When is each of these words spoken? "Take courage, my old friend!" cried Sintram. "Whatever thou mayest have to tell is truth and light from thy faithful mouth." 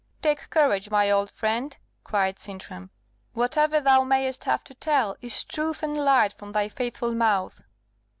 "Take 0.23 0.49
courage, 0.49 0.89
my 0.89 1.11
old 1.11 1.29
friend!" 1.29 1.77
cried 2.03 2.39
Sintram. 2.39 2.89
"Whatever 3.33 3.79
thou 3.79 4.03
mayest 4.03 4.45
have 4.45 4.63
to 4.63 4.73
tell 4.73 5.15
is 5.21 5.43
truth 5.43 5.83
and 5.83 5.95
light 5.95 6.33
from 6.33 6.53
thy 6.53 6.69
faithful 6.69 7.11
mouth." 7.11 7.61